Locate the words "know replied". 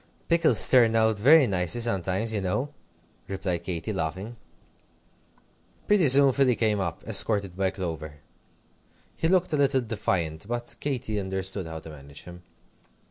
2.41-3.61